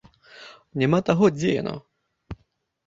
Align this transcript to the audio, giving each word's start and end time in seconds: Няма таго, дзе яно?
Няма 0.83 0.99
таго, 1.11 1.25
дзе 1.37 1.49
яно? 1.61 1.75